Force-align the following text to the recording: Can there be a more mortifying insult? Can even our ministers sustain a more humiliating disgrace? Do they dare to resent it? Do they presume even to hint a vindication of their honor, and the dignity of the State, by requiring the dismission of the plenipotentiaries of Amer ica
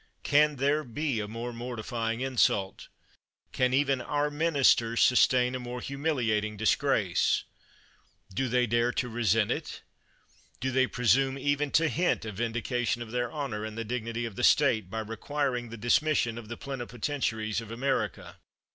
Can 0.23 0.55
there 0.55 0.83
be 0.83 1.19
a 1.19 1.27
more 1.27 1.53
mortifying 1.53 2.21
insult? 2.21 2.87
Can 3.51 3.71
even 3.71 4.01
our 4.01 4.31
ministers 4.31 4.99
sustain 4.99 5.53
a 5.53 5.59
more 5.59 5.79
humiliating 5.79 6.57
disgrace? 6.57 7.43
Do 8.33 8.47
they 8.47 8.65
dare 8.65 8.91
to 8.93 9.07
resent 9.07 9.51
it? 9.51 9.83
Do 10.59 10.71
they 10.71 10.87
presume 10.87 11.37
even 11.37 11.69
to 11.73 11.87
hint 11.87 12.25
a 12.25 12.31
vindication 12.31 13.03
of 13.03 13.11
their 13.11 13.31
honor, 13.31 13.63
and 13.63 13.77
the 13.77 13.85
dignity 13.85 14.25
of 14.25 14.35
the 14.37 14.43
State, 14.43 14.89
by 14.89 15.01
requiring 15.01 15.69
the 15.69 15.77
dismission 15.77 16.39
of 16.39 16.47
the 16.47 16.57
plenipotentiaries 16.57 17.61
of 17.61 17.71
Amer 17.71 18.09
ica 18.09 18.37